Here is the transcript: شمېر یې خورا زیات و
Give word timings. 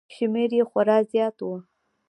شمېر 0.15 0.51
یې 0.57 0.63
خورا 0.69 0.97
زیات 1.11 1.37
و 1.45 1.49